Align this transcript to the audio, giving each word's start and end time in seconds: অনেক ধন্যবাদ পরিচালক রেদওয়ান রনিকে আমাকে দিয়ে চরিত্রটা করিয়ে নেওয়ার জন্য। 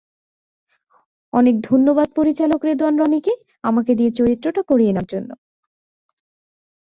অনেক 1.33 1.55
ধন্যবাদ 1.61 2.07
পরিচালক 2.15 2.59
রেদওয়ান 2.63 2.95
রনিকে 2.97 3.33
আমাকে 3.63 3.91
দিয়ে 3.95 4.11
চরিত্রটা 4.11 4.61
করিয়ে 4.67 4.93
নেওয়ার 4.93 5.11
জন্য। 5.13 5.29